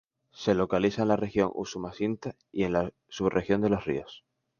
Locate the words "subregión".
3.07-3.61